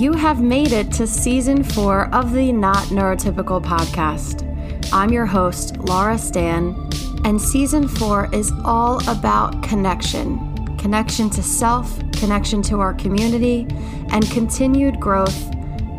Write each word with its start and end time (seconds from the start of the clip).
You 0.00 0.14
have 0.14 0.40
made 0.40 0.72
it 0.72 0.90
to 0.92 1.06
season 1.06 1.62
four 1.62 2.06
of 2.14 2.32
the 2.32 2.52
Not 2.52 2.84
Neurotypical 2.84 3.62
podcast. 3.62 4.48
I'm 4.94 5.12
your 5.12 5.26
host, 5.26 5.76
Laura 5.76 6.14
Zdan, 6.14 7.26
and 7.26 7.38
season 7.38 7.86
four 7.86 8.30
is 8.32 8.50
all 8.64 9.06
about 9.10 9.62
connection 9.62 10.78
connection 10.78 11.28
to 11.28 11.42
self, 11.42 11.98
connection 12.12 12.62
to 12.62 12.80
our 12.80 12.94
community, 12.94 13.66
and 14.10 14.24
continued 14.30 14.98
growth. 14.98 15.54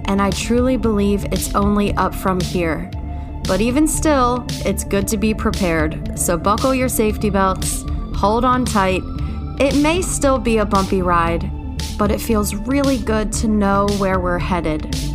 And 0.05 0.19
I 0.19 0.31
truly 0.31 0.77
believe 0.77 1.23
it's 1.25 1.53
only 1.53 1.93
up 1.93 2.15
from 2.15 2.39
here. 2.39 2.89
But 3.47 3.61
even 3.61 3.87
still, 3.87 4.47
it's 4.65 4.83
good 4.83 5.07
to 5.09 5.17
be 5.17 5.35
prepared. 5.35 6.17
So 6.17 6.39
buckle 6.39 6.73
your 6.73 6.89
safety 6.89 7.29
belts, 7.29 7.85
hold 8.15 8.45
on 8.45 8.65
tight. 8.65 9.03
It 9.59 9.75
may 9.75 10.01
still 10.01 10.39
be 10.39 10.57
a 10.57 10.65
bumpy 10.65 11.03
ride, 11.03 11.51
but 12.01 12.09
it 12.09 12.19
feels 12.19 12.55
really 12.55 12.97
good 12.97 13.31
to 13.31 13.47
know 13.47 13.85
where 13.99 14.19
we're 14.19 14.39
headed. 14.39 15.10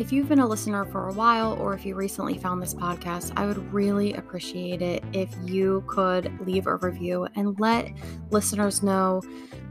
If 0.00 0.12
you've 0.12 0.30
been 0.30 0.38
a 0.38 0.46
listener 0.46 0.86
for 0.86 1.10
a 1.10 1.12
while, 1.12 1.52
or 1.60 1.74
if 1.74 1.84
you 1.84 1.94
recently 1.94 2.38
found 2.38 2.62
this 2.62 2.72
podcast, 2.72 3.34
I 3.36 3.44
would 3.44 3.70
really 3.70 4.14
appreciate 4.14 4.80
it 4.80 5.04
if 5.12 5.28
you 5.44 5.84
could 5.86 6.32
leave 6.46 6.66
a 6.66 6.76
review 6.76 7.28
and 7.36 7.60
let 7.60 7.92
listeners 8.30 8.82
know 8.82 9.20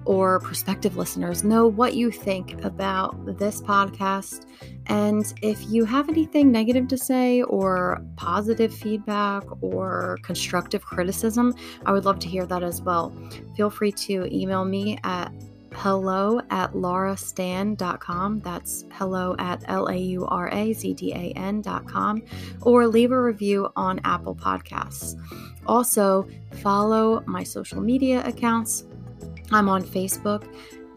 or 0.06 0.40
prospective 0.40 0.98
listeners 0.98 1.44
know 1.44 1.66
what 1.66 1.96
you 1.96 2.12
think 2.12 2.64
about 2.64 3.40
this 3.40 3.60
podcast. 3.60 4.46
And 4.86 5.34
if 5.42 5.68
you 5.68 5.84
have 5.86 6.10
anything 6.10 6.52
negative 6.52 6.88
to 6.90 6.98
say, 6.98 7.42
or 7.42 8.00
positive 8.16 8.72
feedback, 8.72 9.44
or 9.64 10.20
constructive 10.22 10.86
criticism, 10.86 11.56
I 11.88 11.92
would 11.92 12.06
love 12.06 12.20
to 12.20 12.28
hear 12.28 12.46
that 12.46 12.62
as 12.62 12.84
well. 12.84 13.12
Feel 13.58 13.72
free 13.72 13.92
to 13.94 14.28
email 14.32 14.64
me 14.64 15.00
at 15.04 15.32
hello 15.80 16.42
at 16.50 16.74
laurazdan.com. 16.74 18.40
That's 18.40 18.86
hello 18.92 19.36
at 19.40 19.64
L 19.68 19.88
A 19.88 19.96
U 19.96 20.26
R 20.26 20.54
A 20.54 20.74
Z 20.74 20.94
D 20.94 21.14
A 21.14 21.32
N.com. 21.38 22.22
Or 22.62 22.86
leave 22.86 23.12
a 23.12 23.22
review 23.22 23.70
on 23.76 24.02
Apple 24.04 24.36
Podcasts. 24.36 25.16
Also, 25.66 26.28
follow 26.62 27.24
my 27.26 27.44
social 27.44 27.82
media 27.82 28.22
accounts. 28.26 28.86
I'm 29.52 29.70
on 29.70 29.84
Facebook 29.84 30.48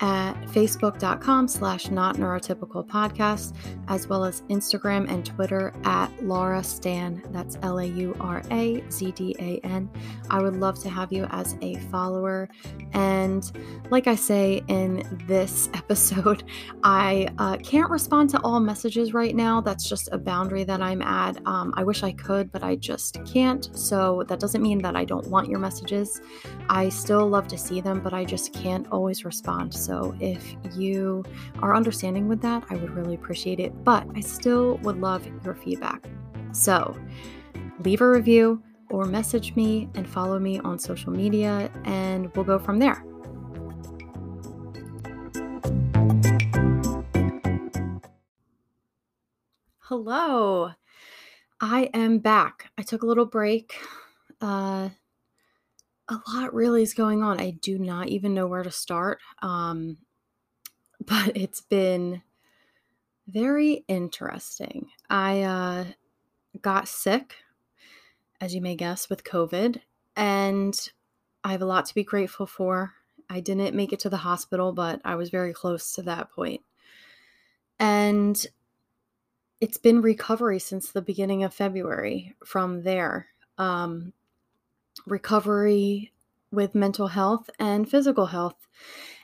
at 0.03 0.35
facebook.com 0.49 1.47
slash 1.47 1.91
not 1.91 2.17
neurotypical 2.17 2.85
podcast, 2.87 3.55
as 3.87 4.09
well 4.09 4.25
as 4.25 4.43
Instagram 4.51 5.09
and 5.09 5.25
Twitter 5.25 5.73
at 5.85 6.11
Laura 6.23 6.61
Zdan. 6.61 7.23
That's 7.33 7.57
L 7.63 7.79
A 7.79 7.87
U 7.87 8.15
R 8.21 8.43
A 8.51 8.83
Z 8.91 9.13
D 9.13 9.37
A 9.39 9.65
N. 9.65 9.89
I 10.29 10.43
would 10.43 10.57
love 10.57 10.83
to 10.83 10.91
have 10.91 11.13
you 11.13 11.27
as 11.31 11.57
a 11.63 11.77
follower. 11.93 12.49
And 12.93 13.51
like 13.91 14.09
I 14.09 14.17
say 14.17 14.63
in 14.67 15.07
this 15.29 15.69
episode, 15.75 16.43
I 16.83 17.29
uh, 17.39 17.59
can't 17.59 17.89
respond 17.89 18.31
to 18.31 18.41
all 18.41 18.59
messages 18.59 19.15
right 19.15 19.37
now. 19.37 19.61
That's 19.61 19.89
just 19.89 20.09
a 20.11 20.19
boundary 20.19 20.65
that 20.65 20.83
I'm 20.83 21.01
at. 21.01 21.39
Um, 21.47 21.73
I 21.77 21.85
wish 21.85 22.03
I 22.03 22.11
could, 22.11 22.51
but 22.51 22.65
I 22.65 22.75
just 22.75 23.25
can't. 23.25 23.71
So 23.79 24.25
that 24.27 24.41
doesn't 24.41 24.63
mean 24.63 24.83
that 24.83 24.97
I 24.97 25.05
don't 25.05 25.29
want 25.29 25.49
your 25.49 25.61
messages. 25.61 26.21
I 26.69 26.89
still 26.89 27.29
love 27.29 27.47
to 27.49 27.59
see 27.59 27.81
them, 27.81 28.01
but 28.01 28.13
I 28.13 28.25
just 28.25 28.53
can't 28.53 28.89
always 28.91 29.25
respond. 29.25 29.73
So 29.73 29.92
so 29.93 30.15
if 30.21 30.57
you 30.75 31.23
are 31.61 31.77
understanding 31.77 32.27
with 32.27 32.41
that, 32.41 32.65
I 32.71 32.77
would 32.77 32.91
really 32.93 33.15
appreciate 33.15 33.61
it. 33.61 33.85
But 33.85 34.07
I 34.15 34.21
still 34.21 34.79
would 34.79 34.99
love 34.99 35.27
your 35.45 35.55
feedback. 35.55 36.03
So 36.53 36.97
leave 37.85 38.01
a 38.01 38.09
review 38.09 38.63
or 38.89 39.05
message 39.05 39.55
me 39.55 39.91
and 39.95 40.09
follow 40.09 40.39
me 40.39 40.61
on 40.61 40.79
social 40.79 41.13
media, 41.13 41.71
and 41.85 42.35
we'll 42.35 42.47
go 42.47 42.59
from 42.59 42.79
there. 42.79 43.05
Hello, 49.81 50.71
I 51.61 51.91
am 51.93 52.19
back. 52.19 52.71
I 52.79 52.83
took 52.83 53.03
a 53.03 53.07
little 53.07 53.27
break. 53.27 53.75
Uh, 54.41 54.89
a 56.13 56.37
lot 56.37 56.55
really 56.55 56.83
is 56.83 56.95
going 56.95 57.23
on. 57.23 57.41
I 57.41 57.51
do 57.51 57.79
not 57.79 58.09
even 58.09 58.35
know 58.35 58.47
where 58.47 58.63
to 58.63 58.71
start. 58.71 59.19
Um, 59.41 59.99
but 61.05 61.37
it's 61.37 61.61
been 61.61 62.23
very 63.27 63.85
interesting. 63.89 64.89
I 65.09 65.43
uh, 65.43 65.85
got 66.61 66.89
sick, 66.89 67.37
as 68.41 68.55
you 68.55 68.61
may 68.61 68.77
guess, 68.77 69.09
with 69.09 69.25
COVID, 69.25 69.81
and 70.17 70.91
I 71.45 71.53
have 71.53 71.63
a 71.63 71.67
lot 71.67 71.87
to 71.87 71.95
be 71.95 72.05
grateful 72.05 72.47
for. 72.47 72.93
I 73.29 73.41
didn't 73.41 73.75
make 73.75 73.93
it 73.93 74.01
to 74.01 74.11
the 74.11 74.19
hospital, 74.19 74.73
but 74.73 75.01
I 75.05 75.15
was 75.15 75.31
very 75.31 75.53
close 75.53 75.95
to 75.95 76.03
that 76.03 76.31
point. 76.31 76.61
And 77.79 78.47
it's 79.61 79.79
been 79.79 80.03
recovery 80.03 80.59
since 80.59 80.91
the 80.91 81.03
beginning 81.03 81.43
of 81.43 81.55
February 81.55 82.35
from 82.45 82.83
there. 82.83 83.29
Um, 83.59 84.13
recovery 85.07 86.13
with 86.51 86.75
mental 86.75 87.09
health 87.09 87.49
and 87.59 87.91
physical 87.91 88.27
health. 88.27 88.69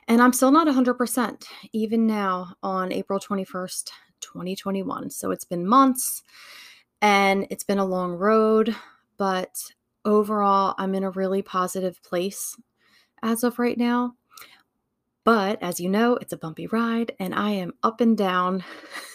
And 0.07 0.21
I'm 0.21 0.33
still 0.33 0.51
not 0.51 0.67
100%, 0.67 1.45
even 1.71 2.07
now 2.07 2.55
on 2.63 2.91
April 2.91 3.19
21st, 3.19 3.91
2021. 4.21 5.11
So 5.11 5.31
it's 5.31 5.45
been 5.45 5.65
months 5.65 6.23
and 7.01 7.45
it's 7.49 7.63
been 7.63 7.79
a 7.79 7.85
long 7.85 8.13
road, 8.13 8.75
but 9.17 9.55
overall, 10.05 10.75
I'm 10.77 10.95
in 10.95 11.03
a 11.03 11.11
really 11.11 11.41
positive 11.41 12.01
place 12.01 12.55
as 13.21 13.43
of 13.43 13.59
right 13.59 13.77
now. 13.77 14.15
But 15.23 15.61
as 15.61 15.79
you 15.79 15.89
know, 15.89 16.15
it's 16.15 16.33
a 16.33 16.37
bumpy 16.37 16.67
ride 16.67 17.11
and 17.19 17.35
I 17.35 17.51
am 17.51 17.73
up 17.83 18.01
and 18.01 18.17
down. 18.17 18.63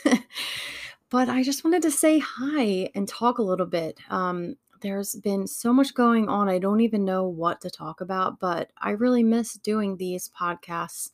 but 1.10 1.28
I 1.28 1.42
just 1.42 1.64
wanted 1.64 1.82
to 1.82 1.90
say 1.90 2.20
hi 2.20 2.90
and 2.94 3.08
talk 3.08 3.38
a 3.38 3.42
little 3.42 3.66
bit. 3.66 3.98
Um, 4.10 4.54
there's 4.84 5.14
been 5.14 5.46
so 5.46 5.72
much 5.72 5.94
going 5.94 6.28
on. 6.28 6.46
I 6.46 6.58
don't 6.58 6.82
even 6.82 7.06
know 7.06 7.26
what 7.26 7.62
to 7.62 7.70
talk 7.70 8.02
about, 8.02 8.38
but 8.38 8.70
I 8.76 8.90
really 8.90 9.22
miss 9.22 9.54
doing 9.54 9.96
these 9.96 10.30
podcasts. 10.38 11.10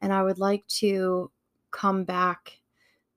And 0.00 0.12
I 0.12 0.22
would 0.22 0.38
like 0.38 0.64
to 0.68 1.28
come 1.72 2.04
back 2.04 2.60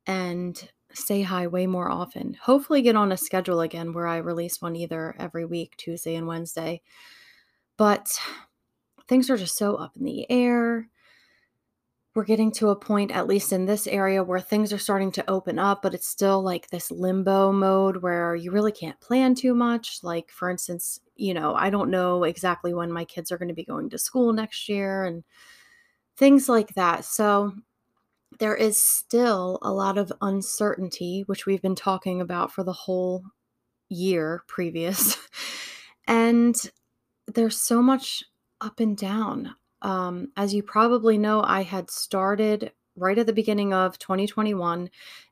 and 0.08 0.70
say 0.92 1.22
hi 1.22 1.46
way 1.46 1.68
more 1.68 1.92
often. 1.92 2.36
Hopefully, 2.42 2.82
get 2.82 2.96
on 2.96 3.12
a 3.12 3.18
schedule 3.18 3.62
again 3.62 3.94
where 3.94 4.08
I 4.08 4.18
release 4.18 4.60
one 4.60 4.76
either 4.76 5.16
every 5.20 5.46
week, 5.46 5.78
Tuesday 5.78 6.16
and 6.16 6.26
Wednesday. 6.26 6.82
But 7.78 8.20
things 9.08 9.30
are 9.30 9.38
just 9.38 9.56
so 9.56 9.76
up 9.76 9.96
in 9.96 10.04
the 10.04 10.30
air 10.32 10.90
we're 12.14 12.26
getting 12.26 12.52
to 12.52 12.70
a 12.70 12.76
point, 12.76 13.12
at 13.12 13.28
least 13.28 13.54
in 13.54 13.66
this 13.66 13.88
area, 13.88 14.24
where 14.24 14.42
things 14.42 14.74
are 14.74 14.78
starting 14.78 15.12
to 15.14 15.30
open 15.30 15.58
up, 15.58 15.82
but 15.82 15.94
it's 15.94 16.08
still 16.08 16.42
like 16.44 16.70
this 16.70 16.92
limbo 16.92 17.54
mode 17.54 17.98
where 17.98 18.36
you 18.36 18.52
really 18.52 18.74
can't 18.74 19.00
plan 19.00 19.34
too 19.34 19.54
much. 19.54 20.00
Like, 20.04 20.30
for 20.30 20.50
instance, 20.50 21.00
you 21.16 21.34
know, 21.34 21.56
I 21.56 21.70
don't 21.70 21.90
know 21.90 22.26
exactly 22.26 22.74
when 22.74 22.92
my 22.92 23.06
kids 23.06 23.32
are 23.32 23.38
going 23.38 23.48
to 23.48 23.54
be 23.54 23.64
going 23.64 23.90
to 23.92 23.98
school 23.98 24.34
next 24.34 24.68
year 24.68 25.06
and 25.06 25.24
things 26.18 26.50
like 26.50 26.74
that. 26.74 27.06
So, 27.06 27.54
there 28.40 28.56
is 28.56 28.82
still 28.82 29.60
a 29.62 29.72
lot 29.72 29.98
of 29.98 30.12
uncertainty, 30.22 31.24
which 31.28 31.46
we've 31.46 31.62
been 31.62 31.76
talking 31.76 32.22
about 32.22 32.52
for 32.52 32.64
the 32.64 32.74
whole 32.74 33.24
year 33.90 34.44
previous. 34.48 35.18
and 36.08 36.56
there's 37.28 37.58
so 37.58 37.82
much 37.82 38.24
up 38.60 38.80
and 38.80 38.98
down. 38.98 39.56
Um, 39.82 40.30
as 40.38 40.54
you 40.54 40.64
probably 40.64 41.18
know, 41.18 41.42
I 41.44 41.64
had 41.64 41.90
started 41.90 42.72
right 42.96 43.18
at 43.18 43.26
the 43.26 43.34
beginning 43.34 43.74
of 43.74 43.98
2021 43.98 44.90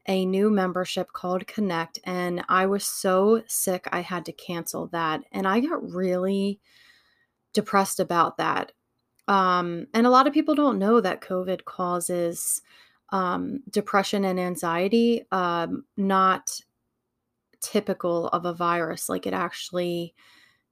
a 0.08 0.26
new 0.26 0.50
membership 0.50 1.12
called 1.14 1.46
Connect, 1.46 2.00
and 2.04 2.44
I 2.50 2.66
was 2.66 2.84
so 2.84 3.44
sick 3.48 3.88
I 3.92 4.02
had 4.02 4.26
to 4.26 4.32
cancel 4.32 4.88
that. 4.88 5.24
And 5.32 5.48
I 5.48 5.60
got 5.60 5.92
really 5.92 6.60
depressed 7.54 8.00
about 8.00 8.38
that. 8.38 8.72
Um, 9.28 9.88
and 9.94 10.08
a 10.08 10.10
lot 10.10 10.26
of 10.26 10.34
people 10.34 10.56
don't 10.56 10.80
know 10.80 11.00
that 11.02 11.22
COVID 11.22 11.66
causes 11.66 12.62
um, 13.12 13.62
depression 13.70 14.26
and 14.26 14.40
anxiety, 14.40 15.26
um, 15.32 15.86
not 15.98 16.60
typical 17.62 18.28
of 18.30 18.46
a 18.46 18.54
virus. 18.54 19.10
Like 19.10 19.28
it 19.28 19.34
actually 19.34 20.16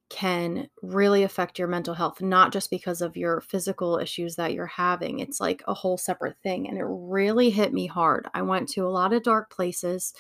can 0.10 0.70
really 0.82 1.24
affect 1.24 1.60
your 1.60 1.68
mental 1.68 1.94
health, 1.94 2.22
not 2.22 2.54
just 2.54 2.70
because 2.70 3.02
of 3.02 3.18
your 3.18 3.42
physical 3.42 3.98
issues 3.98 4.36
that 4.36 4.54
you're 4.54 4.66
having. 4.66 5.20
It's 5.20 5.42
like 5.42 5.64
a 5.68 5.74
whole 5.74 5.98
separate 5.98 6.38
thing. 6.42 6.68
And 6.68 6.78
it 6.78 6.86
really 6.88 7.50
hit 7.50 7.74
me 7.74 7.88
hard. 7.88 8.28
I 8.34 8.42
went 8.42 8.70
to 8.70 8.86
a 8.86 8.90
lot 8.90 9.14
of 9.14 9.24
dark 9.24 9.50
places. 9.50 10.14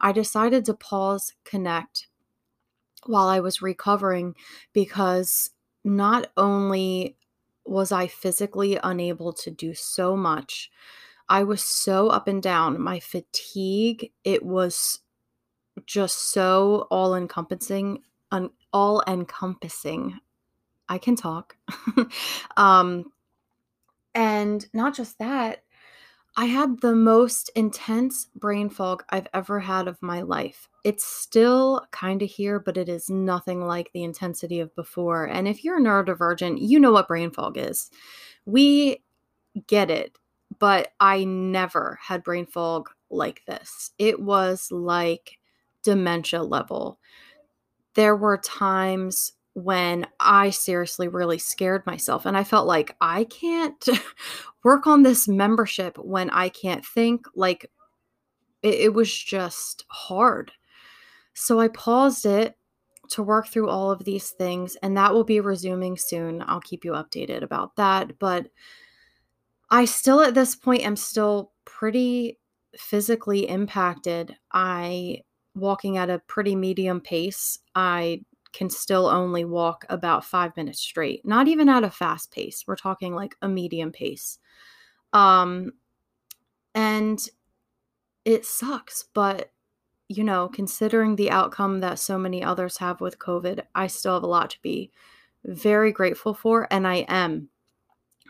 I 0.00 0.12
decided 0.12 0.64
to 0.64 0.74
pause 0.74 1.34
Connect 1.44 2.08
while 3.06 3.28
I 3.28 3.40
was 3.40 3.60
recovering 3.60 4.34
because 4.72 5.50
not 5.84 6.28
only 6.36 7.16
was 7.66 7.92
I 7.92 8.06
physically 8.06 8.78
unable 8.82 9.32
to 9.34 9.50
do 9.50 9.74
so 9.74 10.16
much. 10.16 10.70
I 11.28 11.42
was 11.44 11.62
so 11.62 12.08
up 12.08 12.28
and 12.28 12.42
down. 12.42 12.80
My 12.80 13.00
fatigue, 13.00 14.12
it 14.24 14.42
was 14.42 15.00
just 15.86 16.32
so 16.32 16.86
all 16.90 17.14
encompassing, 17.14 18.02
all 18.72 19.02
encompassing. 19.06 20.18
I 20.88 20.98
can 20.98 21.16
talk. 21.16 21.56
um, 22.56 23.06
and 24.14 24.66
not 24.72 24.94
just 24.94 25.18
that, 25.18 25.64
I 26.36 26.46
had 26.46 26.80
the 26.80 26.94
most 26.94 27.48
intense 27.54 28.26
brain 28.34 28.68
fog 28.68 29.04
I've 29.10 29.28
ever 29.32 29.60
had 29.60 29.86
of 29.86 30.02
my 30.02 30.22
life. 30.22 30.68
It's 30.82 31.04
still 31.04 31.86
kind 31.92 32.22
of 32.22 32.28
here, 32.28 32.58
but 32.58 32.76
it 32.76 32.88
is 32.88 33.08
nothing 33.08 33.64
like 33.64 33.92
the 33.92 34.02
intensity 34.02 34.58
of 34.58 34.74
before. 34.74 35.26
And 35.26 35.46
if 35.46 35.62
you're 35.62 35.80
neurodivergent, 35.80 36.58
you 36.60 36.80
know 36.80 36.90
what 36.90 37.06
brain 37.06 37.30
fog 37.30 37.56
is. 37.56 37.88
We 38.46 39.04
get 39.68 39.90
it, 39.90 40.18
but 40.58 40.92
I 40.98 41.22
never 41.22 42.00
had 42.02 42.24
brain 42.24 42.46
fog 42.46 42.90
like 43.10 43.42
this. 43.46 43.92
It 43.98 44.20
was 44.20 44.72
like 44.72 45.38
dementia 45.84 46.42
level. 46.42 46.98
There 47.94 48.16
were 48.16 48.38
times 48.38 49.32
when 49.54 50.04
I 50.18 50.50
seriously 50.50 51.08
really 51.08 51.38
scared 51.38 51.86
myself. 51.86 52.26
And 52.26 52.36
I 52.36 52.44
felt 52.44 52.66
like 52.66 52.96
I 53.00 53.24
can't 53.24 53.88
work 54.64 54.86
on 54.86 55.02
this 55.02 55.26
membership 55.28 55.96
when 55.96 56.28
I 56.30 56.48
can't 56.48 56.84
think. 56.84 57.26
Like 57.34 57.70
it, 58.62 58.74
it, 58.74 58.94
was 58.94 59.16
just 59.16 59.84
hard. 59.88 60.52
So 61.34 61.60
I 61.60 61.68
paused 61.68 62.26
it 62.26 62.56
to 63.10 63.22
work 63.22 63.48
through 63.48 63.68
all 63.68 63.90
of 63.90 64.04
these 64.04 64.30
things, 64.30 64.76
and 64.76 64.96
that 64.96 65.12
will 65.12 65.24
be 65.24 65.40
resuming 65.40 65.96
soon. 65.96 66.42
I'll 66.46 66.60
keep 66.60 66.84
you 66.84 66.92
updated 66.92 67.42
about 67.42 67.76
that. 67.76 68.18
But 68.18 68.48
I 69.70 69.84
still, 69.84 70.20
at 70.20 70.34
this 70.34 70.56
point, 70.56 70.84
am 70.84 70.96
still 70.96 71.52
pretty 71.64 72.38
physically 72.76 73.48
impacted. 73.48 74.36
I 74.52 75.20
walking 75.54 75.96
at 75.96 76.10
a 76.10 76.20
pretty 76.26 76.56
medium 76.56 77.00
pace. 77.00 77.58
I 77.74 78.22
can 78.52 78.70
still 78.70 79.06
only 79.06 79.44
walk 79.44 79.84
about 79.88 80.24
five 80.24 80.56
minutes 80.56 80.80
straight, 80.80 81.26
not 81.26 81.48
even 81.48 81.68
at 81.68 81.84
a 81.84 81.90
fast 81.90 82.32
pace. 82.32 82.64
We're 82.66 82.76
talking 82.76 83.14
like 83.14 83.36
a 83.42 83.48
medium 83.48 83.90
pace. 83.90 84.38
Um, 85.12 85.72
and 86.74 87.20
it 88.24 88.44
sucks, 88.46 89.04
but 89.14 89.50
you 90.08 90.22
know, 90.22 90.48
considering 90.48 91.16
the 91.16 91.30
outcome 91.30 91.80
that 91.80 91.98
so 91.98 92.18
many 92.18 92.44
others 92.44 92.76
have 92.76 93.00
with 93.00 93.18
COVID, 93.18 93.62
I 93.74 93.86
still 93.86 94.14
have 94.14 94.22
a 94.22 94.26
lot 94.26 94.50
to 94.50 94.62
be 94.62 94.90
very 95.44 95.92
grateful 95.92 96.34
for, 96.34 96.68
and 96.70 96.86
I 96.86 97.06
am. 97.08 97.48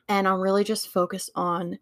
And 0.08 0.28
I'm 0.28 0.40
really 0.40 0.64
just 0.64 0.88
focused 0.88 1.30
on 1.34 1.78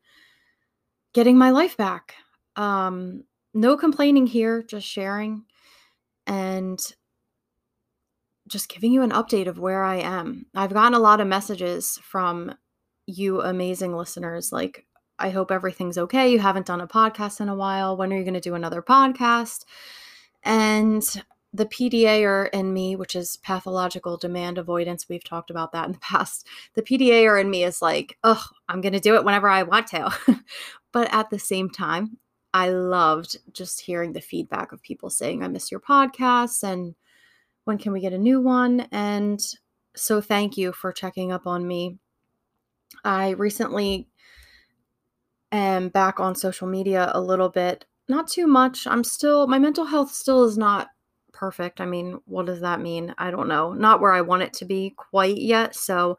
getting 1.13 1.37
my 1.37 1.51
life 1.51 1.77
back. 1.77 2.15
Um, 2.57 3.25
no 3.55 3.77
complaining 3.77 4.27
here, 4.27 4.63
just 4.63 4.87
sharing. 4.87 5.45
And 6.27 6.81
just 8.49 8.69
giving 8.69 8.93
you 8.93 9.03
an 9.03 9.11
update 9.11 9.47
of 9.47 9.59
where 9.59 9.83
I 9.83 9.97
am. 9.97 10.47
I've 10.55 10.73
gotten 10.73 10.95
a 10.95 10.99
lot 10.99 11.21
of 11.21 11.27
messages 11.27 11.99
from 12.03 12.55
you 13.07 13.41
amazing 13.41 13.97
listeners 13.97 14.53
like 14.53 14.87
I 15.19 15.31
hope 15.31 15.51
everything's 15.51 15.99
okay. 15.99 16.31
You 16.31 16.41
haven't 16.41 16.67
done 16.67 16.81
a 16.81 16.87
podcast 16.89 17.41
in 17.41 17.49
a 17.49 17.55
while. 17.55 17.97
When 17.97 18.13
are 18.13 18.17
you 18.17 18.25
going 18.25 18.35
to 18.35 18.41
do 18.41 18.55
another 18.57 18.83
podcast? 18.83 19.65
And 20.43 21.03
the 21.53 21.67
PDA 21.67 22.49
in 22.53 22.73
me, 22.73 22.97
which 22.97 23.15
is 23.15 23.37
pathological 23.37 24.17
demand 24.17 24.59
avoidance, 24.59 25.09
we've 25.09 25.23
talked 25.23 25.51
about 25.51 25.71
that 25.73 25.87
in 25.87 25.93
the 25.93 25.99
past. 26.01 26.47
The 26.75 26.83
PDA 26.83 27.41
in 27.41 27.51
me 27.51 27.63
is 27.63 27.81
like, 27.81 28.19
oh, 28.25 28.45
I'm 28.69 28.81
going 28.81 28.95
to 28.95 29.01
do 29.01 29.15
it 29.15 29.25
whenever 29.25 29.49
I 29.49 29.63
want 29.63 29.87
to. 29.89 30.13
but 30.93 31.13
at 31.15 31.31
the 31.31 31.39
same 31.39 31.71
time, 31.71 32.19
I 32.55 32.69
loved 32.71 33.39
just 33.53 33.81
hearing 33.81 34.13
the 34.13 34.21
feedback 34.21 34.73
of 34.73 34.83
people 34.83 35.11
saying, 35.11 35.43
I 35.43 35.49
miss 35.49 35.71
your 35.71 35.81
podcasts 35.81 36.63
and 36.63 36.95
when 37.65 37.79
can 37.79 37.93
we 37.93 38.01
get 38.01 38.13
a 38.13 38.19
new 38.19 38.41
one? 38.41 38.89
And 38.93 39.41
so 39.95 40.21
thank 40.21 40.57
you 40.57 40.73
for 40.73 40.93
checking 40.93 41.33
up 41.33 41.47
on 41.47 41.67
me. 41.67 41.99
I 43.05 43.31
recently 43.31 44.09
am 45.51 45.89
back 45.89 46.21
on 46.21 46.35
social 46.35 46.67
media 46.67 47.11
a 47.15 47.21
little 47.21 47.49
bit, 47.49 47.87
not 48.09 48.29
too 48.29 48.47
much. 48.47 48.87
I'm 48.87 49.05
still, 49.05 49.47
my 49.47 49.59
mental 49.59 49.85
health 49.85 50.13
still 50.13 50.45
is 50.45 50.59
not 50.59 50.89
perfect. 51.33 51.81
I 51.81 51.87
mean, 51.87 52.21
what 52.27 52.47
does 52.47 52.61
that 52.61 52.81
mean? 52.81 53.15
I 53.19 53.31
don't 53.31 53.49
know. 53.49 53.73
Not 53.73 54.01
where 54.01 54.13
I 54.13 54.21
want 54.21 54.43
it 54.43 54.53
to 54.55 54.65
be 54.65 54.95
quite 54.97 55.39
yet. 55.39 55.75
So 55.75 56.19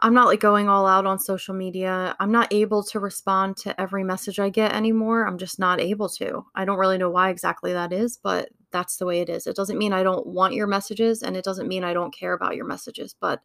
I'm 0.00 0.12
not 0.12 0.26
like 0.26 0.40
going 0.40 0.68
all 0.68 0.86
out 0.86 1.06
on 1.06 1.18
social 1.18 1.54
media. 1.54 2.14
I'm 2.20 2.30
not 2.30 2.52
able 2.52 2.82
to 2.84 3.00
respond 3.00 3.56
to 3.58 3.80
every 3.80 4.04
message 4.04 4.38
I 4.38 4.50
get 4.50 4.74
anymore. 4.74 5.26
I'm 5.26 5.38
just 5.38 5.58
not 5.58 5.80
able 5.80 6.08
to. 6.10 6.44
I 6.54 6.66
don't 6.66 6.78
really 6.78 6.98
know 6.98 7.08
why 7.08 7.30
exactly 7.30 7.72
that 7.72 7.92
is, 7.92 8.18
but 8.22 8.50
that's 8.72 8.98
the 8.98 9.06
way 9.06 9.20
it 9.20 9.30
is. 9.30 9.46
It 9.46 9.56
doesn't 9.56 9.78
mean 9.78 9.94
I 9.94 10.02
don't 10.02 10.26
want 10.26 10.52
your 10.52 10.66
messages 10.66 11.22
and 11.22 11.34
it 11.34 11.44
doesn't 11.44 11.68
mean 11.68 11.82
I 11.82 11.94
don't 11.94 12.14
care 12.14 12.34
about 12.34 12.56
your 12.56 12.66
messages, 12.66 13.14
but 13.18 13.40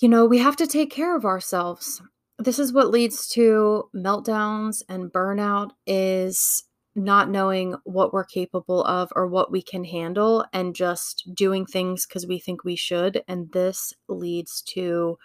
you 0.00 0.08
know, 0.08 0.24
we 0.24 0.38
have 0.38 0.56
to 0.56 0.66
take 0.66 0.90
care 0.90 1.16
of 1.16 1.24
ourselves. 1.24 2.00
This 2.38 2.58
is 2.58 2.72
what 2.72 2.90
leads 2.90 3.28
to 3.30 3.90
meltdowns 3.94 4.82
and 4.88 5.12
burnout 5.12 5.72
is 5.84 6.64
not 6.94 7.30
knowing 7.30 7.76
what 7.84 8.12
we're 8.12 8.24
capable 8.24 8.84
of 8.84 9.12
or 9.14 9.26
what 9.26 9.52
we 9.52 9.62
can 9.62 9.84
handle 9.84 10.44
and 10.52 10.74
just 10.74 11.28
doing 11.34 11.64
things 11.64 12.06
because 12.06 12.26
we 12.26 12.38
think 12.38 12.64
we 12.64 12.76
should. 12.76 13.22
And 13.28 13.50
this 13.52 13.94
leads 14.08 14.62
to 14.62 15.16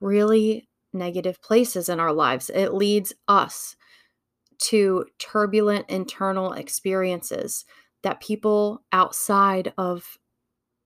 really 0.00 0.68
negative 0.92 1.40
places 1.40 1.88
in 1.88 2.00
our 2.00 2.12
lives. 2.12 2.50
It 2.50 2.74
leads 2.74 3.12
us 3.28 3.76
to 4.58 5.06
turbulent 5.18 5.88
internal 5.88 6.52
experiences 6.52 7.64
that 8.02 8.20
people 8.20 8.82
outside 8.92 9.72
of 9.78 10.18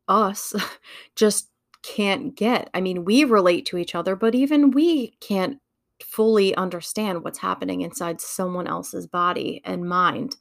us 0.09 0.55
just 1.17 1.49
can't 1.83 2.35
get. 2.35 2.71
I 2.75 2.81
mean, 2.81 3.05
we 3.05 3.25
relate 3.25 3.67
to 3.67 3.79
each 3.79 3.95
other, 3.95 4.17
but 4.17 4.35
even 4.35 4.71
we 4.71 5.17
can't 5.21 5.59
fully 6.03 6.55
understand 6.55 7.25
what's 7.25 7.39
happening 7.39 7.81
inside 7.83 8.21
someone 8.21 8.67
else's 8.67 9.07
body 9.07 9.61
and 9.65 9.89
mind. 9.89 10.37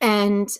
And, 0.00 0.50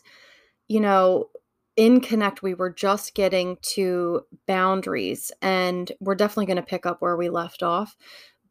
you 0.69 0.81
know, 0.81 1.31
in 1.76 2.00
Connect, 2.00 2.43
we 2.43 2.55
were 2.55 2.70
just 2.70 3.14
getting 3.14 3.56
to 3.62 4.22
boundaries, 4.46 5.32
and 5.41 5.91
we're 6.00 6.15
definitely 6.15 6.46
going 6.46 6.56
to 6.56 6.62
pick 6.62 6.84
up 6.84 7.00
where 7.00 7.17
we 7.17 7.31
left 7.31 7.62
off. 7.62 7.96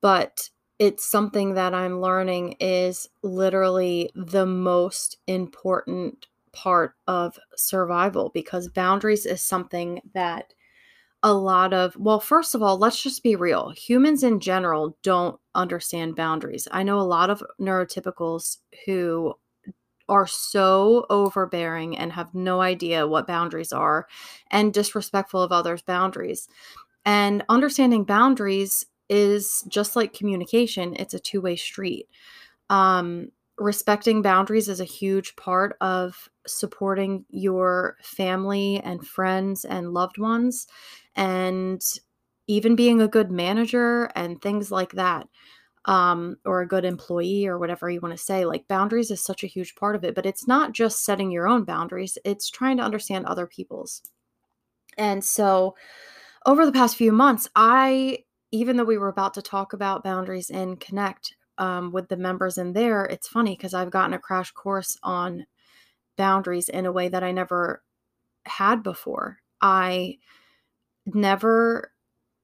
But 0.02 0.50
it's 0.80 1.06
something 1.06 1.54
that 1.56 1.74
I'm 1.74 2.02
learning 2.02 2.56
is 2.60 3.10
literally 3.22 4.12
the 4.16 4.46
most 4.46 5.18
important 5.28 6.28
part 6.54 6.96
of 7.08 7.38
survival 7.56 8.32
because 8.34 8.70
boundaries 8.70 9.26
is 9.26 9.42
something 9.42 10.02
that 10.14 10.54
a 11.24 11.34
lot 11.34 11.74
of 11.74 11.96
well 11.98 12.20
first 12.20 12.56
of 12.56 12.64
all 12.64 12.78
let's 12.78 13.02
just 13.02 13.24
be 13.24 13.36
real 13.36 13.72
humans 13.72 14.24
in 14.24 14.40
general 14.40 14.98
don't 15.04 15.40
understand 15.54 16.16
boundaries. 16.16 16.68
I 16.72 16.84
know 16.84 17.00
a 17.00 17.02
lot 17.02 17.30
of 17.30 17.44
neurotypicals 17.60 18.58
who 18.86 19.34
are 20.08 20.28
so 20.28 21.06
overbearing 21.10 21.98
and 21.98 22.12
have 22.14 22.34
no 22.34 22.62
idea 22.62 23.08
what 23.08 23.28
boundaries 23.28 23.72
are 23.72 24.08
and 24.50 24.74
disrespectful 24.74 25.42
of 25.42 25.52
others 25.52 25.82
boundaries. 25.82 26.48
And 27.06 27.44
understanding 27.50 28.06
boundaries 28.06 28.86
is 29.10 29.64
just 29.68 29.96
like 29.96 30.14
communication 30.14 30.96
it's 30.98 31.14
a 31.14 31.20
two-way 31.20 31.56
street. 31.56 32.08
Um, 32.70 33.30
respecting 33.58 34.22
boundaries 34.22 34.70
is 34.70 34.80
a 34.80 34.86
huge 34.86 35.36
part 35.36 35.76
of 35.82 36.30
supporting 36.52 37.26
your 37.30 37.98
family 38.02 38.80
and 38.84 39.06
friends 39.06 39.66
and 39.66 39.94
loved 39.94 40.18
ones 40.18 40.68
and 41.16 41.82
even 42.48 42.76
being 42.76 43.02
a 43.02 43.08
good 43.08 43.32
manager 43.32 44.06
and 44.16 44.42
things 44.42 44.72
like 44.72 44.92
that 44.94 45.28
um, 45.86 46.36
or 46.46 46.62
a 46.62 46.68
good 46.68 46.86
employee 46.86 47.48
or 47.48 47.58
whatever 47.58 47.90
you 47.90 48.02
want 48.02 48.16
to 48.16 48.24
say 48.24 48.46
like 48.46 48.68
boundaries 48.68 49.12
is 49.12 49.24
such 49.24 49.44
a 49.44 49.48
huge 49.48 49.76
part 49.76 49.96
of 49.96 50.04
it 50.04 50.16
but 50.16 50.26
it's 50.26 50.48
not 50.48 50.74
just 50.74 51.06
setting 51.06 51.32
your 51.32 51.48
own 51.48 51.64
boundaries 51.64 52.18
it's 52.26 52.50
trying 52.50 52.78
to 52.78 52.84
understand 52.84 53.26
other 53.26 53.48
people's. 53.48 54.02
And 54.98 55.24
so 55.24 55.76
over 56.46 56.66
the 56.66 56.72
past 56.72 56.96
few 56.96 57.12
months 57.12 57.48
i 57.56 58.18
even 58.52 58.78
though 58.78 58.84
we 58.84 58.98
were 58.98 59.10
about 59.10 59.34
to 59.34 59.42
talk 59.42 59.74
about 59.74 60.04
boundaries 60.04 60.50
in 60.50 60.76
connect 60.78 61.36
um, 61.58 61.92
with 61.92 62.08
the 62.08 62.18
members 62.18 62.58
in 62.58 62.74
there 62.74 63.06
it's 63.06 63.28
funny 63.28 63.56
because 63.56 63.74
i've 63.74 63.92
gotten 63.92 64.14
a 64.14 64.20
crash 64.20 64.52
course 64.52 64.98
on 65.04 65.46
boundaries 66.20 66.70
in 66.70 66.86
a 66.86 66.92
way 66.92 67.10
that 67.10 67.24
i 67.24 67.32
never 67.32 67.84
had 68.46 68.84
before 68.84 69.40
i 69.62 70.16
never 71.08 71.92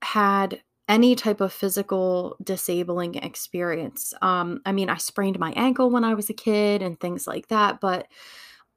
had 0.01 0.61
any 0.87 1.15
type 1.15 1.41
of 1.41 1.51
physical 1.51 2.37
disabling 2.43 3.15
experience. 3.15 4.13
Um, 4.21 4.61
I 4.65 4.71
mean, 4.71 4.89
I 4.89 4.97
sprained 4.97 5.39
my 5.39 5.51
ankle 5.53 5.89
when 5.89 6.03
I 6.03 6.13
was 6.13 6.29
a 6.29 6.33
kid 6.33 6.81
and 6.81 6.99
things 6.99 7.25
like 7.25 7.47
that, 7.47 7.81
but 7.81 8.07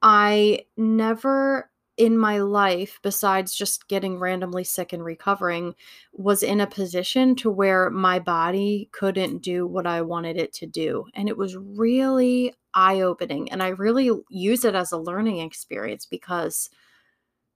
I 0.01 0.65
never 0.75 1.69
in 1.99 2.17
my 2.17 2.39
life, 2.39 2.97
besides 3.03 3.53
just 3.53 3.89
getting 3.89 4.17
randomly 4.17 4.63
sick 4.63 4.93
and 4.93 5.03
recovering, 5.03 5.75
was 6.13 6.41
in 6.43 6.61
a 6.61 6.67
position 6.67 7.35
to 7.35 7.51
where 7.51 7.89
my 7.89 8.19
body 8.19 8.87
couldn't 8.93 9.41
do 9.41 9.67
what 9.67 9.85
I 9.85 10.01
wanted 10.01 10.37
it 10.37 10.53
to 10.53 10.65
do. 10.65 11.05
And 11.13 11.27
it 11.27 11.37
was 11.37 11.57
really 11.57 12.53
eye 12.73 13.01
opening. 13.01 13.51
And 13.51 13.61
I 13.61 13.69
really 13.69 14.09
use 14.29 14.63
it 14.63 14.75
as 14.75 14.93
a 14.93 14.97
learning 14.97 15.39
experience 15.39 16.05
because 16.05 16.69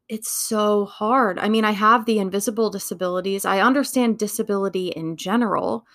it's 0.10 0.30
so 0.30 0.86
hard. 0.86 1.40
I 1.40 1.48
mean, 1.48 1.64
I 1.64 1.72
have 1.72 2.06
the 2.06 2.20
invisible 2.20 2.70
disabilities, 2.70 3.46
I 3.46 3.62
understand 3.62 4.20
disability 4.20 4.90
in 4.90 5.16
general 5.16 5.88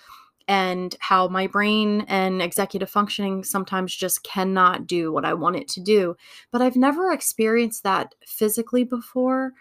and 0.49 0.97
how 0.99 1.29
my 1.29 1.47
brain 1.47 2.07
and 2.09 2.41
executive 2.41 2.89
functioning 2.89 3.45
sometimes 3.45 3.95
just 3.95 4.25
cannot 4.25 4.87
do 4.87 5.13
what 5.13 5.27
I 5.27 5.35
want 5.35 5.57
it 5.57 5.69
to 5.69 5.81
do. 5.81 6.17
But 6.51 6.63
I've 6.63 6.75
never 6.75 7.13
experienced 7.13 7.83
that 7.83 8.15
physically 8.27 8.83
before. 8.83 9.53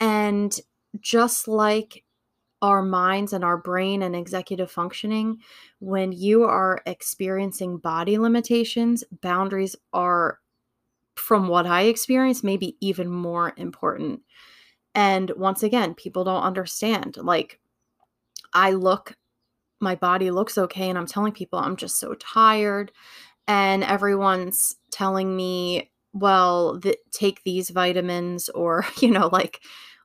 And 0.00 0.58
just 1.00 1.48
like 1.48 2.02
our 2.62 2.82
minds 2.82 3.34
and 3.34 3.44
our 3.44 3.58
brain 3.58 4.02
and 4.02 4.16
executive 4.16 4.70
functioning, 4.70 5.38
when 5.80 6.12
you 6.12 6.44
are 6.44 6.80
experiencing 6.86 7.76
body 7.76 8.16
limitations, 8.16 9.04
boundaries 9.20 9.76
are, 9.92 10.38
from 11.14 11.48
what 11.48 11.66
I 11.66 11.82
experience, 11.82 12.42
maybe 12.42 12.76
even 12.80 13.10
more 13.10 13.52
important. 13.58 14.22
And 14.94 15.30
once 15.36 15.62
again, 15.62 15.92
people 15.94 16.24
don't 16.24 16.42
understand. 16.42 17.18
Like, 17.18 17.60
I 18.54 18.72
look 18.72 19.14
my 19.82 19.94
body 19.96 20.30
looks 20.30 20.56
okay 20.56 20.88
and 20.88 20.96
I'm 20.98 21.06
telling 21.06 21.32
people 21.32 21.58
I'm 21.58 21.76
just 21.76 21.98
so 21.98 22.14
tired. 22.14 22.92
And 23.48 23.84
everyone's 23.84 24.76
telling 24.90 25.36
me 25.36 25.90
well 26.14 26.78
th- 26.80 26.98
take 27.10 27.42
these 27.44 27.70
vitamins 27.70 28.48
or 28.50 28.86
you 29.00 29.10
know 29.10 29.28
like 29.32 29.60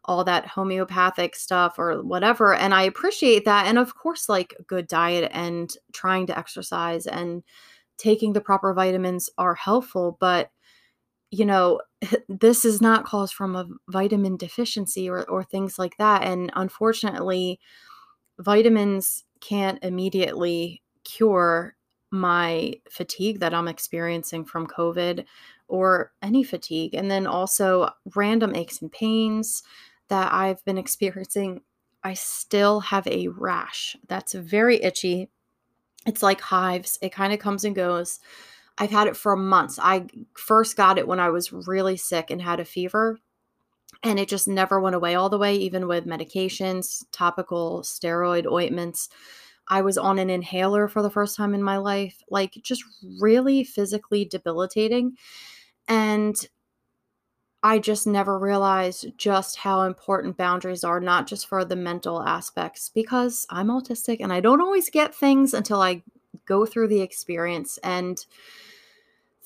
all 0.06 0.24
that 0.24 0.48
homeopathic 0.48 1.36
stuff 1.36 1.78
or 1.78 2.02
whatever. 2.02 2.54
And 2.56 2.74
I 2.74 2.84
appreciate 2.84 3.46
that. 3.46 3.68
And 3.68 3.78
of 3.78 3.96
course 3.96 4.30
like 4.30 4.56
good 4.68 4.88
diet 4.88 5.32
and 5.34 5.72
trying 5.94 6.28
to 6.28 6.38
exercise 6.38 7.06
and 7.08 7.44
taking 7.98 8.34
the 8.34 8.42
proper 8.42 8.74
vitamins 8.74 9.30
are 9.38 9.56
helpful 9.56 10.18
but 10.20 10.52
you 11.32 11.46
know 11.46 11.82
this 12.30 12.66
is 12.66 12.82
not 12.82 13.06
caused 13.06 13.34
from 13.34 13.56
a 13.56 13.68
vitamin 13.90 14.38
deficiency 14.38 15.10
or, 15.10 15.30
or 15.30 15.44
things 15.44 15.80
like 15.80 15.98
that. 15.98 16.24
And 16.24 16.52
unfortunately 16.56 17.60
vitamins 18.40 19.24
can't 19.42 19.84
immediately 19.84 20.82
cure 21.04 21.76
my 22.12 22.74
fatigue 22.90 23.40
that 23.40 23.54
I'm 23.54 23.68
experiencing 23.68 24.46
from 24.46 24.68
COVID 24.68 25.26
or 25.68 26.14
any 26.22 26.44
fatigue. 26.44 26.94
And 26.94 27.12
then 27.12 27.28
also 27.28 27.90
random 28.16 28.56
aches 28.56 28.82
and 28.82 28.92
pains 28.92 29.64
that 30.08 30.32
I've 30.34 30.64
been 30.66 30.78
experiencing. 30.78 31.62
I 32.04 32.14
still 32.14 32.80
have 32.80 33.06
a 33.08 33.28
rash 33.28 33.98
that's 34.08 34.34
very 34.34 34.82
itchy. 34.82 35.30
It's 36.06 36.24
like 36.24 36.40
hives, 36.40 36.98
it 37.02 37.12
kind 37.12 37.34
of 37.34 37.40
comes 37.40 37.66
and 37.66 37.76
goes. 37.76 38.20
I've 38.78 38.92
had 38.92 39.08
it 39.08 39.18
for 39.18 39.36
months. 39.36 39.80
I 39.82 40.08
first 40.36 40.78
got 40.78 40.98
it 40.98 41.08
when 41.08 41.20
I 41.20 41.30
was 41.30 41.52
really 41.52 41.98
sick 41.98 42.30
and 42.30 42.42
had 42.42 42.60
a 42.60 42.66
fever 42.66 43.20
and 44.04 44.20
it 44.20 44.30
just 44.30 44.48
never 44.48 44.80
went 44.80 44.96
away 44.96 45.16
all 45.16 45.30
the 45.30 45.38
way 45.38 45.56
even 45.56 45.88
with 45.88 46.06
medications 46.06 47.04
topical 47.12 47.82
steroid 47.82 48.46
ointments. 48.52 49.10
I 49.68 49.82
was 49.82 49.98
on 49.98 50.18
an 50.20 50.30
inhaler 50.30 50.88
for 50.88 51.02
the 51.02 51.10
first 51.10 51.36
time 51.36 51.54
in 51.54 51.62
my 51.64 51.78
life 51.78 52.24
like 52.30 52.54
just 52.62 52.84
really 53.20 53.64
physically 53.64 54.26
debilitating 54.26 55.18
and 55.88 56.48
i 57.64 57.80
just 57.80 58.06
never 58.06 58.38
realized 58.38 59.08
just 59.18 59.58
how 59.58 59.82
important 59.82 60.38
boundaries 60.38 60.84
are 60.84 61.00
not 61.00 61.28
just 61.28 61.48
for 61.48 61.66
the 61.66 61.76
mental 61.76 62.22
aspects 62.22 62.90
because 62.94 63.46
i'm 63.50 63.68
autistic 63.68 64.18
and 64.20 64.32
i 64.32 64.40
don't 64.40 64.62
always 64.62 64.90
get 64.90 65.16
things 65.16 65.54
until 65.54 65.82
i 65.82 66.02
go 66.46 66.66
through 66.66 66.88
the 66.88 67.02
experience 67.02 67.78
and 67.84 68.26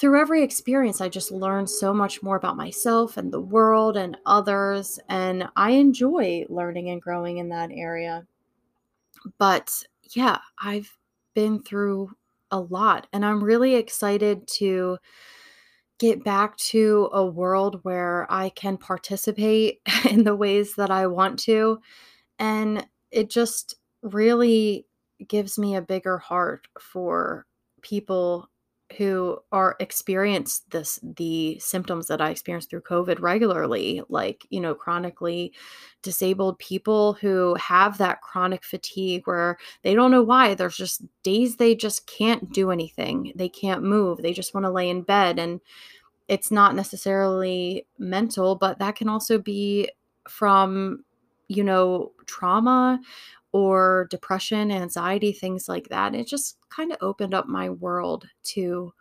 through 0.02 0.20
every 0.20 0.42
experience, 0.42 1.00
I 1.00 1.10
just 1.10 1.32
learned 1.32 1.70
so 1.70 1.94
much 1.94 2.24
more 2.24 2.36
about 2.36 2.58
myself 2.58 3.18
and 3.18 3.32
the 3.32 3.40
world 3.40 3.98
and 3.98 4.18
others. 4.26 5.00
And 5.10 5.48
I 5.56 5.72
enjoy 5.72 6.44
learning 6.50 6.90
and 6.90 7.00
growing 7.00 7.38
in 7.38 7.50
that 7.50 7.70
area. 7.72 8.26
But 9.38 9.72
yeah, 10.16 10.40
I've 10.58 10.98
been 11.36 11.62
through 11.62 12.10
a 12.50 12.60
lot. 12.60 13.06
And 13.14 13.24
I'm 13.24 13.44
really 13.44 13.76
excited 13.76 14.48
to 14.56 14.98
get 16.00 16.24
back 16.24 16.58
to 16.58 17.08
a 17.14 17.24
world 17.24 17.82
where 17.84 18.26
I 18.28 18.50
can 18.50 18.78
participate 18.78 19.82
in 20.10 20.24
the 20.24 20.36
ways 20.36 20.74
that 20.78 20.90
I 20.90 21.06
want 21.06 21.38
to. 21.42 21.80
And 22.40 22.88
it 23.12 23.30
just 23.30 23.76
really 24.02 24.88
gives 25.28 25.60
me 25.60 25.76
a 25.76 25.82
bigger 25.82 26.18
heart 26.18 26.68
for 26.80 27.46
people 27.84 28.50
who 28.98 29.38
are 29.52 29.76
experience 29.80 30.62
this 30.72 31.00
the 31.02 31.58
symptoms 31.60 32.08
that 32.08 32.22
I 32.22 32.30
experienced 32.30 32.70
through 32.70 32.82
COVID 32.82 33.20
regularly, 33.22 34.02
like, 34.10 34.46
you 34.50 34.60
know, 34.60 34.76
chronically 34.76 35.54
disabled 36.02 36.60
people 36.60 37.14
who 37.14 37.56
have 37.56 37.98
that 37.98 38.22
chronic 38.22 38.64
fatigue 38.64 39.24
where 39.26 39.58
they 39.84 39.94
don't 39.94 40.12
know 40.12 40.24
why. 40.24 40.54
There's 40.54 40.78
just 40.78 41.04
days 41.24 41.56
they 41.56 41.76
just 41.76 42.08
can't 42.08 42.52
do 42.52 42.72
anything. 42.72 43.34
They 43.36 43.50
can't 43.50 43.84
move. 43.84 44.20
They 44.22 44.34
just 44.34 44.54
want 44.54 44.66
to 44.66 44.72
lay 44.72 44.90
in 44.90 45.04
bed. 45.04 45.40
And 45.40 45.62
it's 46.28 46.52
not 46.52 46.76
necessarily 46.76 47.86
mental, 47.98 48.56
but 48.56 48.80
that 48.80 48.96
can 48.96 49.10
also 49.10 49.38
be 49.38 49.90
from, 50.30 51.04
you 51.48 51.64
know, 51.64 52.12
trauma 52.26 53.00
or 53.54 54.08
depression, 54.10 54.72
anxiety, 54.72 55.32
things 55.34 55.68
like 55.68 55.90
that. 55.90 56.16
It 56.16 56.28
just 56.28 56.58
kind 56.70 56.92
of 56.92 56.98
opened 57.02 57.34
up 57.34 57.48
my 57.48 57.70
world 57.70 58.28
to 58.44 58.94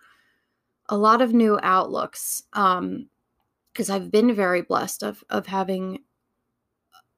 a 0.88 0.96
lot 0.96 1.22
of 1.22 1.32
new 1.34 1.58
outlooks. 1.62 2.42
Um, 2.52 3.08
because 3.72 3.90
I've 3.90 4.10
been 4.10 4.34
very 4.34 4.62
blessed 4.62 5.02
of 5.02 5.24
of 5.30 5.46
having 5.46 6.00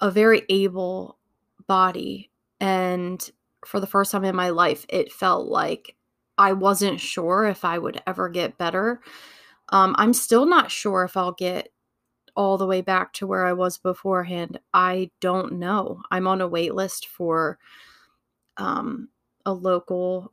a 0.00 0.10
very 0.10 0.42
able 0.48 1.18
body 1.66 2.30
and 2.60 3.30
for 3.64 3.80
the 3.80 3.86
first 3.86 4.10
time 4.10 4.24
in 4.24 4.34
my 4.34 4.50
life 4.50 4.84
it 4.88 5.12
felt 5.12 5.46
like 5.48 5.96
I 6.38 6.52
wasn't 6.52 7.00
sure 7.00 7.44
if 7.46 7.64
I 7.64 7.78
would 7.78 8.02
ever 8.06 8.28
get 8.28 8.58
better. 8.58 9.00
Um, 9.68 9.94
I'm 9.98 10.12
still 10.14 10.46
not 10.46 10.70
sure 10.70 11.04
if 11.04 11.16
I'll 11.16 11.32
get 11.32 11.68
all 12.34 12.56
the 12.56 12.66
way 12.66 12.80
back 12.80 13.12
to 13.14 13.26
where 13.26 13.46
I 13.46 13.52
was 13.52 13.78
beforehand. 13.78 14.58
I 14.72 15.10
don't 15.20 15.54
know. 15.54 16.02
I'm 16.10 16.26
on 16.26 16.40
a 16.40 16.48
wait 16.48 16.74
list 16.74 17.06
for 17.08 17.58
um, 18.56 19.08
a 19.44 19.52
local 19.52 20.32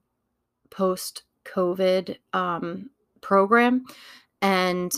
post 0.70 1.24
COVID 1.46 2.18
um, 2.34 2.90
program, 3.22 3.86
and 4.42 4.92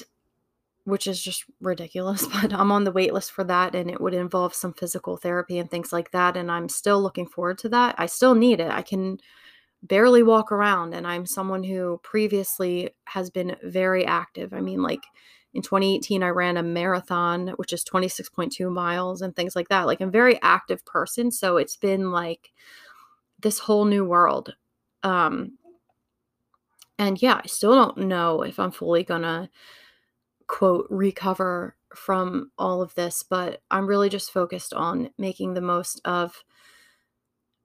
which 0.83 1.07
is 1.07 1.21
just 1.21 1.45
ridiculous. 1.61 2.27
But 2.41 2.53
I'm 2.53 2.71
on 2.71 2.83
the 2.83 2.91
wait 2.91 3.13
list 3.13 3.31
for 3.31 3.43
that, 3.45 3.75
and 3.75 3.89
it 3.89 4.01
would 4.01 4.13
involve 4.13 4.53
some 4.53 4.73
physical 4.73 5.17
therapy 5.17 5.57
and 5.57 5.69
things 5.69 5.91
like 5.93 6.11
that. 6.11 6.37
And 6.37 6.51
I'm 6.51 6.69
still 6.69 7.01
looking 7.01 7.27
forward 7.27 7.57
to 7.59 7.69
that. 7.69 7.95
I 7.97 8.05
still 8.05 8.35
need 8.35 8.59
it. 8.59 8.71
I 8.71 8.81
can 8.81 9.19
barely 9.83 10.23
walk 10.23 10.51
around, 10.51 10.93
and 10.93 11.07
I'm 11.07 11.25
someone 11.25 11.63
who 11.63 11.99
previously 12.03 12.91
has 13.05 13.29
been 13.29 13.55
very 13.63 14.05
active. 14.05 14.53
I 14.53 14.61
mean, 14.61 14.81
like 14.83 15.03
in 15.53 15.61
2018 15.61 16.23
i 16.23 16.29
ran 16.29 16.57
a 16.57 16.63
marathon 16.63 17.49
which 17.57 17.73
is 17.73 17.83
26.2 17.83 18.71
miles 18.71 19.21
and 19.21 19.35
things 19.35 19.55
like 19.55 19.69
that. 19.69 19.85
Like 19.85 20.01
i'm 20.01 20.09
a 20.09 20.11
very 20.11 20.41
active 20.41 20.85
person 20.85 21.31
so 21.31 21.57
it's 21.57 21.75
been 21.75 22.11
like 22.11 22.51
this 23.39 23.59
whole 23.59 23.85
new 23.85 24.05
world. 24.05 24.55
Um 25.03 25.57
and 26.99 27.21
yeah 27.21 27.41
i 27.43 27.47
still 27.47 27.73
don't 27.73 27.97
know 27.97 28.43
if 28.43 28.59
i'm 28.59 28.71
fully 28.71 29.03
gonna 29.03 29.49
quote 30.47 30.85
recover 30.89 31.75
from 31.95 32.51
all 32.57 32.81
of 32.81 32.93
this 32.95 33.23
but 33.23 33.61
i'm 33.71 33.87
really 33.87 34.09
just 34.09 34.31
focused 34.31 34.73
on 34.73 35.09
making 35.17 35.53
the 35.53 35.61
most 35.61 35.99
of 36.05 36.43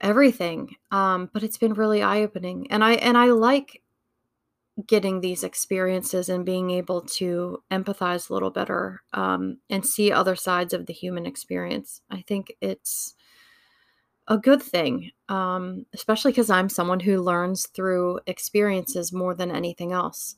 everything. 0.01 0.77
Um 0.91 1.31
but 1.33 1.43
it's 1.43 1.59
been 1.59 1.75
really 1.75 2.03
eye 2.03 2.23
opening 2.23 2.67
and 2.71 2.83
i 2.85 2.95
and 2.95 3.17
i 3.17 3.27
like 3.27 3.83
getting 4.85 5.21
these 5.21 5.43
experiences 5.43 6.29
and 6.29 6.45
being 6.45 6.71
able 6.71 7.01
to 7.01 7.63
empathize 7.71 8.29
a 8.29 8.33
little 8.33 8.51
better 8.51 9.03
um, 9.15 9.59
and 9.71 9.87
see 9.87 10.13
other 10.13 10.37
sides 10.37 10.75
of 10.75 10.87
the 10.87 10.93
human 10.93 11.25
experience. 11.25 12.03
I 12.11 12.23
think 12.23 12.55
it's 12.61 13.15
a 14.29 14.37
good 14.37 14.63
thing, 14.63 15.13
um, 15.29 15.87
especially 15.95 16.33
because 16.33 16.51
I'm 16.51 16.69
someone 16.69 17.01
who 17.01 17.23
learns 17.23 17.67
through 17.69 18.21
experiences 18.27 19.13
more 19.13 19.35
than 19.35 19.51
anything 19.51 19.93
else. 19.93 20.37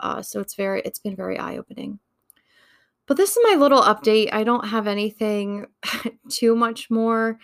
Uh, 0.00 0.20
so 0.20 0.40
it's 0.40 0.54
very, 0.54 0.82
it's 0.84 0.98
been 0.98 1.16
very 1.16 1.38
eye 1.38 1.56
opening. 1.56 1.98
But 3.06 3.16
this 3.16 3.30
is 3.30 3.38
my 3.42 3.56
little 3.56 3.82
update. 3.82 4.32
I 4.32 4.44
don't 4.44 4.68
have 4.68 4.86
anything 4.86 5.66
too 6.28 6.54
much 6.54 6.90
more 6.90 7.38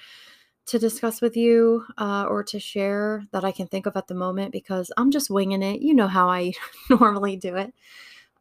to 0.69 0.79
discuss 0.79 1.23
with 1.23 1.37
you 1.37 1.85
uh, 1.97 2.27
or 2.29 2.45
to 2.45 2.61
share 2.61 3.25
that 3.33 3.45
I 3.45 3.53
can 3.53 3.67
think 3.67 3.87
of 3.87 3.97
at 3.97 4.07
the 4.07 4.15
moment 4.15 4.53
because 4.53 4.93
I'm 4.97 5.11
just 5.11 5.31
winging 5.31 5.63
it. 5.63 5.81
You 5.81 5.95
know 5.95 6.09
how 6.09 6.29
I 6.29 6.53
normally 6.91 7.37
do 7.37 7.57
it. 7.57 7.75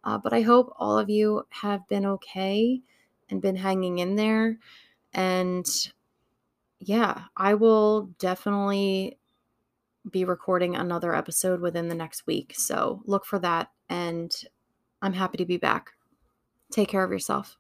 Uh, 0.03 0.17
but 0.17 0.33
I 0.33 0.41
hope 0.41 0.73
all 0.77 0.99
of 0.99 1.09
you 1.09 1.43
have 1.49 1.87
been 1.87 2.05
okay 2.05 2.81
and 3.29 3.41
been 3.41 3.55
hanging 3.55 3.99
in 3.99 4.15
there. 4.15 4.59
And 5.13 5.65
yeah, 6.79 7.23
I 7.35 7.53
will 7.53 8.11
definitely 8.19 9.17
be 10.09 10.25
recording 10.25 10.75
another 10.75 11.15
episode 11.15 11.61
within 11.61 11.87
the 11.87 11.95
next 11.95 12.27
week. 12.27 12.53
So 12.57 13.01
look 13.05 13.25
for 13.25 13.39
that. 13.39 13.71
And 13.89 14.33
I'm 15.01 15.13
happy 15.13 15.37
to 15.37 15.45
be 15.45 15.57
back. 15.57 15.91
Take 16.71 16.89
care 16.89 17.03
of 17.03 17.11
yourself. 17.11 17.57